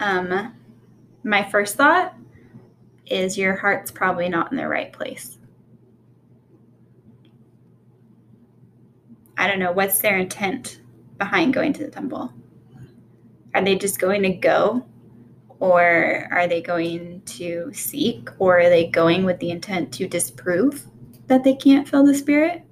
[0.00, 0.54] Um,
[1.24, 2.14] my first thought
[3.06, 5.38] is your heart's probably not in the right place.
[9.36, 10.80] I don't know what's their intent
[11.16, 12.32] behind going to the temple.
[13.54, 14.84] Are they just going to go,
[15.60, 20.86] or are they going to seek, or are they going with the intent to disprove
[21.26, 22.62] that they can't feel the spirit?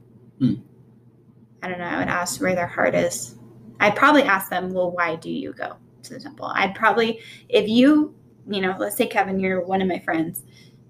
[1.63, 1.85] I don't know.
[1.85, 3.35] I would ask where their heart is.
[3.81, 6.47] I'd probably ask them, well, why do you go to the temple?
[6.55, 8.15] I'd probably, if you,
[8.49, 10.45] you know, let's say, Kevin, you're one of my friends,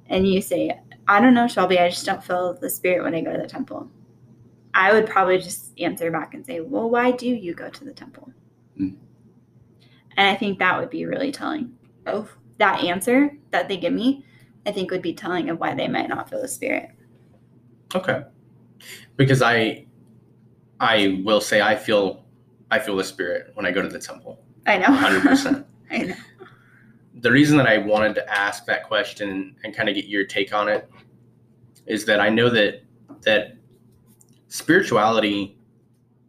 [0.08, 0.78] and you say,
[1.08, 3.48] I don't know, Shelby, I just don't feel the spirit when I go to the
[3.48, 3.88] temple.
[4.74, 7.94] I would probably just answer back and say, well, why do you go to the
[7.94, 8.30] temple?
[8.78, 8.96] Mm.
[10.18, 11.72] And I think that would be really telling.
[12.06, 14.24] Oh, that answer that they give me,
[14.64, 16.90] I think would be telling of why they might not feel the spirit.
[17.94, 18.22] Okay.
[19.16, 19.86] Because I
[20.80, 22.24] I will say I feel
[22.70, 24.42] I feel the spirit when I go to the temple.
[24.66, 24.86] I know.
[24.86, 25.64] 100%.
[25.90, 26.14] I know.
[27.20, 30.52] the reason that I wanted to ask that question and kind of get your take
[30.52, 30.90] on it
[31.86, 32.82] is that I know that
[33.22, 33.56] that
[34.48, 35.56] spirituality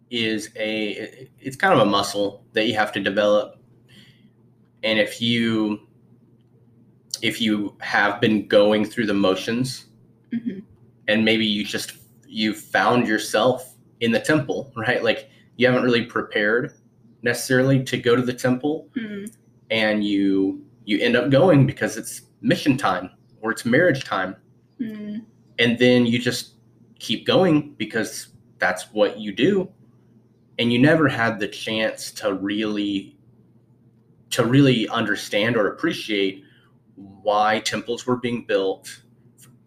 [0.10, 3.57] is a it's kind of a muscle that you have to develop
[4.84, 5.80] and if you
[7.22, 9.86] if you have been going through the motions
[10.32, 10.62] Mhm.
[11.08, 11.94] and maybe you just
[12.28, 16.74] you found yourself in the temple right like you haven't really prepared
[17.24, 19.32] necessarily to go to the temple Mhm.
[19.72, 23.10] and you you end up going because it's mission time
[23.42, 24.36] or it's marriage time
[24.80, 25.24] Mm.
[25.58, 26.54] and then you just
[27.00, 28.28] keep going because
[28.60, 29.70] that's what you do
[30.60, 33.17] and you never had the chance to really
[34.32, 36.44] to really understand or appreciate
[36.96, 39.02] why temples were being built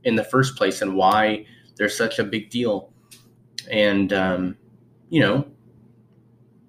[0.05, 1.45] in the first place and why
[1.77, 2.93] they're such a big deal.
[3.71, 4.57] And um,
[5.11, 5.45] you know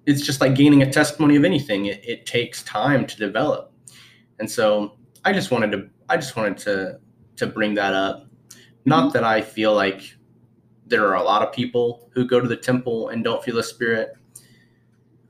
[0.06, 1.86] it's just like gaining a testimony of anything.
[1.86, 3.72] It, it takes time to develop.
[4.38, 6.98] And so i just wanted to i just wanted to
[7.36, 8.26] to bring that up.
[8.84, 10.16] Not that i feel like
[10.86, 13.62] there are a lot of people who go to the temple and don't feel the
[13.62, 14.10] spirit.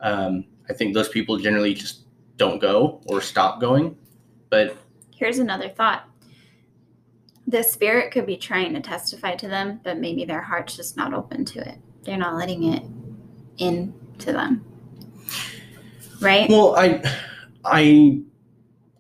[0.01, 2.02] Um, i think those people generally just
[2.43, 3.97] don't go or stop going
[4.51, 4.77] but
[5.15, 6.09] Here's another thought.
[7.47, 11.15] The spirit could be trying to testify to them, but maybe their heart's just not
[11.15, 11.79] open to it.
[12.03, 12.83] They're not letting it
[13.59, 14.65] in to them.
[16.21, 16.51] Right?
[16.51, 17.01] Well, I,
[17.65, 18.21] I,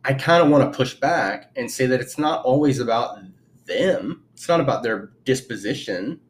[0.04, 3.18] I kind of want to push back and say that it's not always about
[3.66, 4.22] them.
[4.32, 6.20] it's not about their disposition.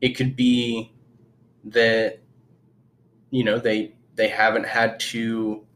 [0.00, 0.92] It could be
[1.64, 2.20] that
[3.30, 5.66] you know they they haven't had to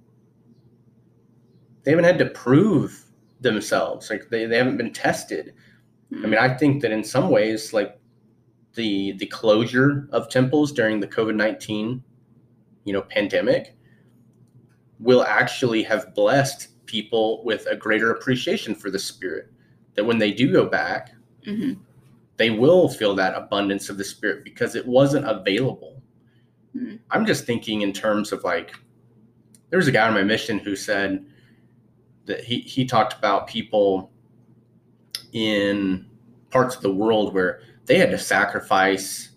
[1.87, 3.07] they haven't had to prove
[3.41, 5.55] themselves like they, they haven't been tested
[6.23, 7.99] i mean i think that in some ways like
[8.75, 12.03] the the closure of temples during the covid-19
[12.85, 13.77] you know pandemic
[14.99, 19.51] will actually have blessed people with a greater appreciation for the spirit
[19.95, 21.15] that when they do go back
[21.45, 21.73] hmm
[22.37, 26.03] they will feel that abundance of the spirit because it wasn't available.
[26.77, 26.99] Mhm.
[27.11, 28.75] I'm just thinking in terms of like
[29.71, 31.25] there was a guy on my mission who said
[32.27, 34.11] that he he talked about people
[35.33, 36.07] in
[36.51, 39.31] parts of the world where they had to sacrifice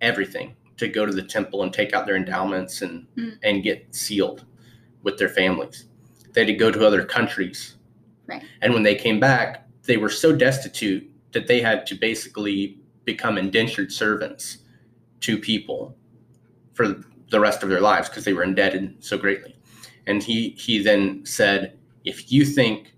[0.00, 3.38] everything to go to the temple and take out their endowments and Mm.
[3.42, 4.44] and get sealed
[5.02, 5.86] with their families.
[6.32, 7.76] They had to go to other countries.
[8.26, 8.42] Right.
[8.60, 13.38] And when they came back, they were so destitute that they had to basically become
[13.38, 14.58] indentured servants
[15.20, 15.96] to people
[16.74, 19.56] for the rest of their lives because they were indebted so greatly.
[20.06, 22.94] And he he then said, if you think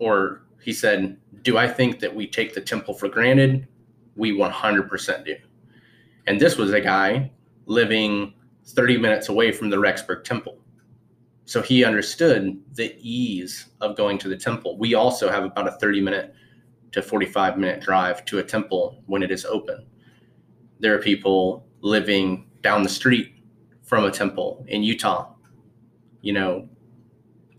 [0.00, 3.68] or he said, do I think that we take the temple for granted?
[4.16, 5.36] We 100% do.
[6.26, 7.30] And this was a guy
[7.66, 8.34] living
[8.66, 10.58] 30 minutes away from the Rexburg temple.
[11.44, 14.78] So he understood the ease of going to the temple.
[14.78, 16.34] We also have about a 30 minute
[16.92, 19.86] to 45 minute drive to a temple when it is open.
[20.80, 23.34] There are people living down the street
[23.82, 25.34] from a temple in Utah,
[26.22, 26.68] you know,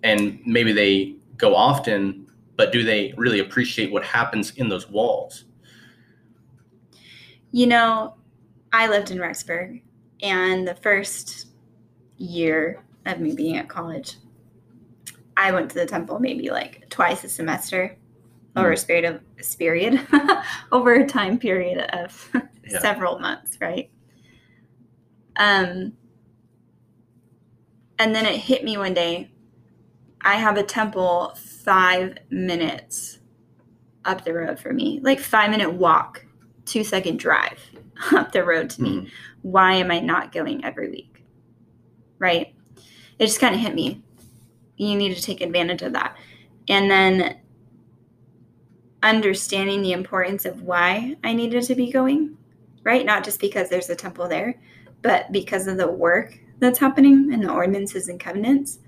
[0.05, 5.45] and maybe they go often, but do they really appreciate what happens in those walls?
[7.51, 8.15] You know,
[8.71, 9.81] I lived in Rexburg,
[10.21, 11.47] and the first
[12.17, 14.17] year of me being at college,
[15.35, 17.97] I went to the temple maybe like twice a semester
[18.55, 19.99] over a period of a period
[20.71, 22.31] over a time period of
[22.67, 22.79] Yeah.
[22.79, 23.91] several months, right?
[25.35, 25.93] Um,
[27.99, 29.29] and then it hit me one day.
[30.25, 33.19] I have a temple five minutes
[34.03, 36.25] up the road for me, like five minute walk,
[36.65, 37.59] two second drive
[38.11, 38.89] up the road to me.
[38.89, 39.09] Mhm.
[39.43, 41.23] Why am I not going every week?
[42.17, 42.55] Right?
[43.19, 44.03] It just kind of hit me.
[44.77, 46.17] You need to take advantage of that.
[46.67, 47.37] And then
[49.03, 52.35] understanding the importance of why I needed to be going,
[52.83, 53.05] right?
[53.05, 54.55] Not just because there's a temple there,
[55.03, 58.79] but because of the work that's happening and the ordinances and covenants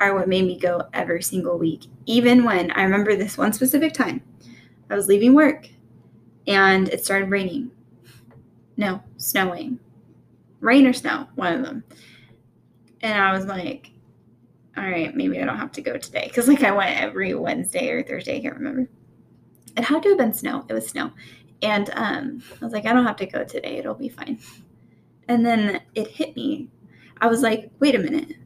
[0.00, 1.86] are what made me go every single week.
[2.06, 4.22] Even when I remember this one specific time,
[4.90, 5.68] I was leaving work
[6.46, 7.70] and it started raining.
[8.76, 9.78] No, snowing.
[10.60, 11.84] Rain or snow, one of them.
[13.00, 13.90] And I was like,
[14.76, 16.24] all right, maybe I don't have to go today.
[16.26, 18.88] Because, like, I went every Wednesday or Thursday, I can't remember.
[19.76, 20.64] It had to have been snow.
[20.68, 21.12] It was snow.
[21.62, 23.76] And um, I was like, I don't have to go today.
[23.76, 24.38] It'll be fine.
[25.28, 26.68] And then it hit me.
[27.20, 28.36] I was like, wait a minute.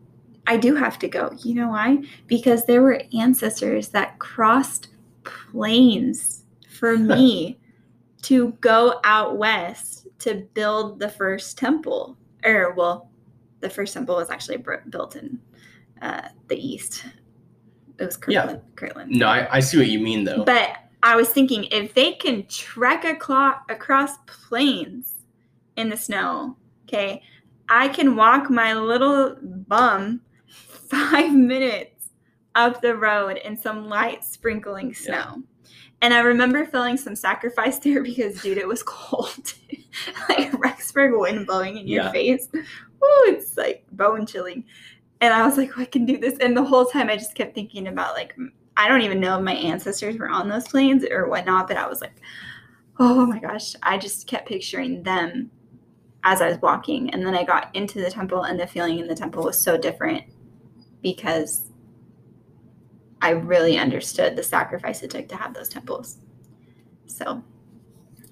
[0.48, 1.30] I do have to go.
[1.44, 1.98] You know why?
[2.26, 4.88] Because there were ancestors that crossed
[5.24, 7.58] plains for me
[8.22, 12.16] to go out west to build the first temple.
[12.44, 13.10] Or, well,
[13.60, 15.38] the first temple was actually built in
[16.00, 17.04] uh, the east.
[17.98, 18.40] It was Yeah.
[18.42, 18.62] Kirtland.
[18.76, 19.10] Kirtland.
[19.12, 20.44] No, I, I see what you mean though.
[20.44, 25.14] But I was thinking if they can trek aclo- across plains
[25.76, 27.22] in the snow, okay,
[27.68, 30.22] I can walk my little bum
[30.88, 32.10] five minutes
[32.54, 35.42] up the road in some light sprinkling snow.
[36.00, 39.54] And I remember feeling some sacrifice there because, dude, it was cold.
[40.28, 42.12] like Rexburg wind blowing in your Yeah.
[42.12, 42.48] face.
[42.54, 44.64] Ooh, it's like bone chilling.
[45.20, 46.38] And I was like, "Oh, I can do this.
[46.38, 48.36] And the whole time I just kept thinking about like
[48.76, 51.88] I don't even know if my ancestors were on those plains or whatnot, but I
[51.88, 52.20] was like,
[53.00, 55.50] oh my gosh, I just kept picturing them
[56.22, 57.10] as I was walking.
[57.10, 59.76] And then I got into the temple, and the feeling in the temple was so
[59.76, 60.22] different
[61.02, 61.70] because
[63.20, 66.18] I really understood the sacrifice it took to have those temples.
[67.06, 67.42] So,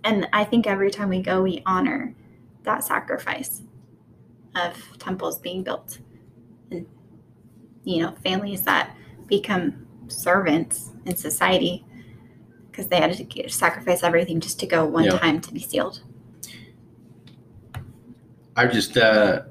[0.04, 2.14] and I think every time we go, we honor
[2.62, 3.62] that sacrifice
[4.54, 5.98] of temples being built
[6.70, 6.86] and,
[7.84, 8.96] you know, families that
[9.26, 11.84] become servants in society
[12.70, 15.18] because they had to sacrifice everything just to go one Yeah.
[15.18, 16.02] time to be sealed.
[18.54, 19.42] I just uh,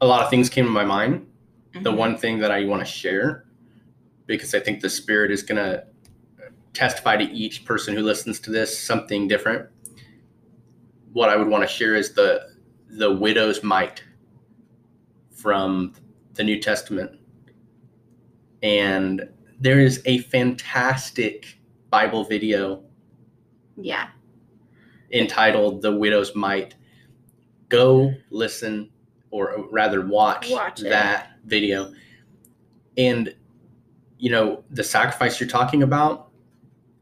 [0.00, 1.26] a lot of things came to my mind.
[1.72, 1.96] The Mhm.
[1.96, 3.44] one thing that I want to share,
[4.26, 5.84] because I think the spirit is going to
[6.72, 9.68] testify to each person who listens to this something different.
[11.12, 12.48] What I would want to share is the
[12.92, 14.02] the widow's mite
[15.30, 15.94] from
[16.34, 17.12] the New Testament,
[18.64, 19.28] and
[19.60, 21.56] there is a fantastic
[21.90, 22.82] Bible video
[23.76, 24.08] Yeah.
[25.12, 26.74] entitled "The Widow's Mite."
[27.68, 28.90] Go listen,
[29.30, 31.92] or rather, watch, Watch that video.
[32.96, 33.34] And
[34.18, 36.30] you know the sacrifice you're talking about.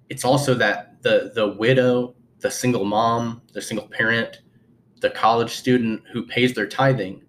[0.09, 4.41] It's also that the the widow, the single mom, the single parent,
[5.01, 7.22] the college student who pays their tithing.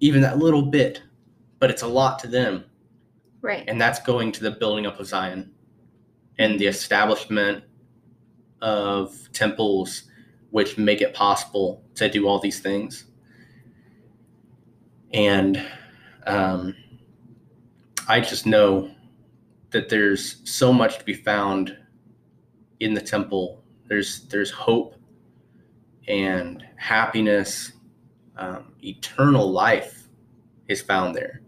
[0.00, 1.02] Even that little bit,
[1.58, 2.64] but it's a lot to them
[3.42, 3.64] Right.
[3.68, 5.50] and that's going to the building up of Zion
[6.38, 7.64] and the establishment
[8.62, 10.04] of temples
[10.50, 13.04] which make it possible to do all these things.
[15.12, 15.64] And
[16.26, 16.74] um,
[18.08, 18.90] I just know
[19.70, 21.76] that there's so much to be found
[22.80, 23.62] in the temple.
[23.86, 24.96] There's there's hope
[26.08, 27.72] and happiness,
[28.36, 30.08] um, eternal life
[30.68, 31.42] is found there.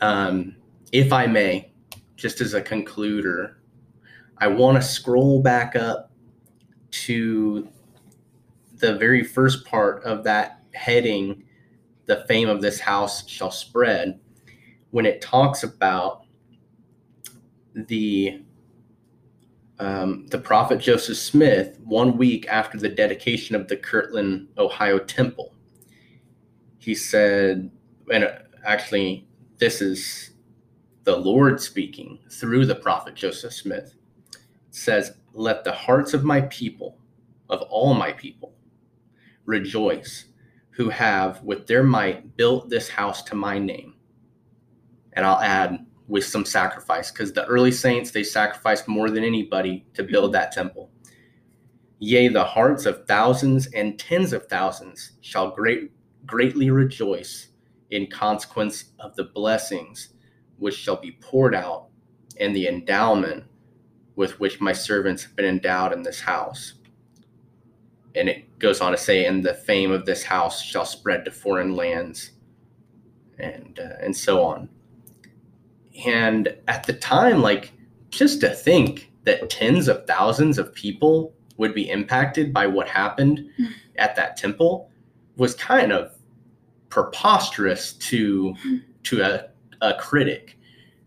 [0.00, 0.56] Um,
[0.92, 1.72] if I may,
[2.16, 3.54] just as a concluder,
[4.38, 6.12] I want to scroll back up
[6.90, 7.68] to
[8.76, 11.44] the very first part of that heading,
[12.06, 14.20] the fame of this house shall spread,
[14.90, 16.24] when it talks about
[17.74, 18.44] the
[19.80, 25.52] um, the prophet Joseph Smith one week after the dedication of the Kirtland, Ohio temple.
[26.78, 27.70] He said,
[28.12, 29.26] and uh, actually,
[29.58, 30.30] this is
[31.04, 33.94] the Lord speaking through the prophet Joseph Smith.
[34.32, 34.40] It
[34.70, 36.98] says, Let the hearts of my people,
[37.50, 38.54] of all my people,
[39.44, 40.26] rejoice,
[40.76, 43.94] who have with their might built this house to my name.
[45.12, 49.86] And I'll add with some sacrifice, because the early saints, they sacrificed more than anybody
[49.94, 50.90] to build that temple.
[52.00, 55.92] Yea, the hearts of thousands and tens of thousands shall great,
[56.26, 57.48] greatly rejoice
[57.90, 60.10] in consequence of the blessings
[60.58, 61.86] which shall be poured out
[62.40, 63.44] and the endowment
[64.16, 66.74] with which my servants have been endowed in this house.
[68.14, 71.30] And it goes on to say, and the fame of this house shall spread to
[71.30, 72.30] foreign lands,
[73.38, 74.68] and uh, and so on.
[76.06, 77.72] And at the time, like
[78.10, 83.50] just to think that tens of thousands of people would be impacted by what happened
[83.56, 83.66] hmm.
[83.96, 84.90] at that temple
[85.36, 86.12] was kind of
[86.88, 88.76] preposterous to hmm.
[89.04, 89.48] to a,
[89.80, 90.58] a critic.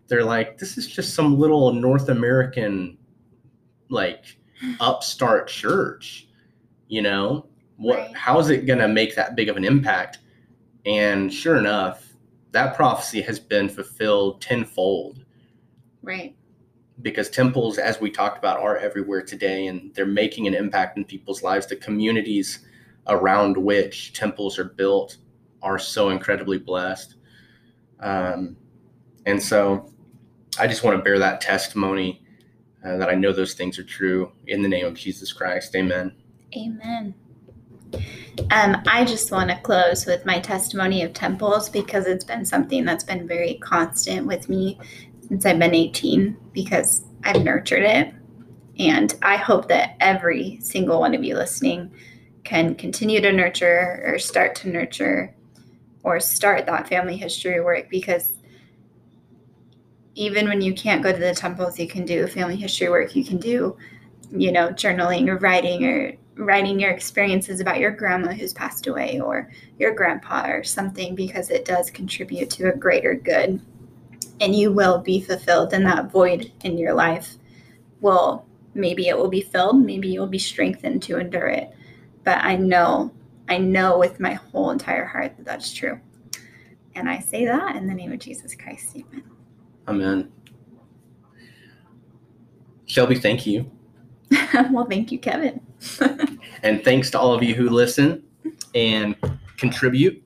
[0.06, 2.96] They're like, this is just some little North American
[3.88, 4.74] like hmm.
[4.80, 6.27] upstart church,
[6.88, 7.46] you know?
[7.76, 8.16] What Right.
[8.16, 10.18] how is it gonna make that big of an impact?
[10.86, 12.12] And sure enough,
[12.52, 15.24] that prophecy has been fulfilled tenfold
[16.02, 16.34] Right.
[17.02, 21.04] because temples, as we talked about, are everywhere today and they're making an impact in
[21.04, 21.66] people's lives.
[21.66, 22.60] The communities
[23.06, 25.18] around which temples are built
[25.62, 27.14] are so incredibly blessed.
[28.00, 28.56] Um,
[29.26, 29.92] and so
[30.58, 32.24] I just want to bear that testimony
[32.84, 35.74] uh, that I know those things are true in the name of Jesus Christ.
[35.76, 36.12] Amen.
[36.56, 37.14] Amen.
[38.50, 42.84] Um, I just want to close with my testimony of temples because it's been something
[42.84, 44.78] that's been very constant with me
[45.26, 48.14] since I've been 18 because I've nurtured it.
[48.78, 51.90] And I hope that every single one of you listening
[52.44, 55.34] can continue to nurture or start to nurture
[56.04, 58.32] or start that family history work because
[60.14, 63.14] even when you can't go to the temples, you can do family history work.
[63.14, 63.76] You can do,
[64.30, 69.20] you know, journaling or writing or writing your experiences about your grandma who's passed away
[69.20, 73.60] or your grandpa or something because it does contribute to a greater good.
[74.40, 77.34] And you will be fulfilled, and that void in your life
[78.00, 81.74] will maybe it will be filled, maybe you'll be strengthened to endure it.
[82.22, 83.12] But I know,
[83.48, 86.00] I know with my whole entire heart that that's true.
[86.94, 88.96] And I say that in the name of Jesus Christ.
[88.96, 89.24] Amen.
[89.88, 90.32] Amen.
[92.86, 93.70] Shelby, thank you.
[94.70, 95.60] well, thank you, Kevin.
[96.64, 98.24] And thanks to all of you who listen
[98.74, 99.14] and
[99.56, 100.20] contribute.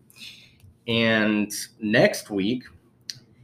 [0.89, 2.65] And next week,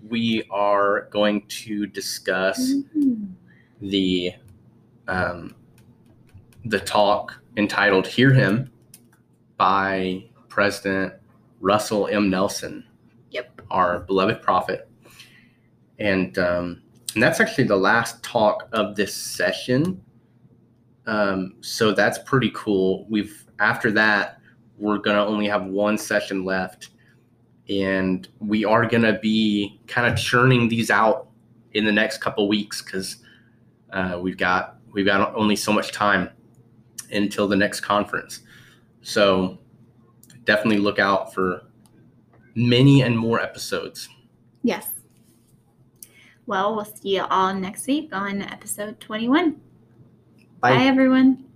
[0.09, 2.73] we are going to discuss
[3.83, 4.33] the
[5.07, 5.55] um,
[6.65, 8.71] the talk entitled "Hear Him"
[9.59, 11.13] by President
[11.61, 12.31] Russell M.
[12.31, 12.85] Nelson,
[13.33, 13.63] Yep.
[13.71, 14.89] our beloved prophet,
[15.99, 16.81] and um,
[17.15, 20.01] and that's actually the last talk of this session.
[21.09, 23.07] Um, so that's pretty cool.
[23.09, 24.41] We've after that,
[24.77, 26.91] we're gonna only have one session left,
[27.69, 31.29] and we are gonna be kind of churning these out
[31.73, 33.17] in the next couple weeks because
[33.93, 36.29] uh, we've got we've got only so much time
[37.11, 38.41] until the next conference.
[39.01, 39.59] So
[40.45, 41.63] definitely look out for
[42.55, 44.11] many and more episodes.
[44.63, 44.91] Yes.
[46.45, 49.68] Well, we'll see you all next week on episode 21.
[50.61, 50.77] Bye.
[50.77, 51.48] Bye everyone.